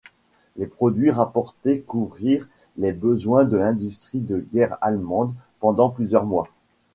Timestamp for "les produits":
0.57-1.11